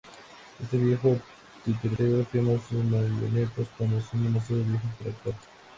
Este 0.59 0.77
viejo 0.77 1.15
titiritero 1.63 2.25
quema 2.31 2.59
sus 2.67 2.83
marionetas 2.85 3.67
cuando 3.77 4.01
son 4.01 4.23
demasiado 4.23 4.63
viejas 4.63 4.95
para 4.97 5.11
actuar. 5.11 5.35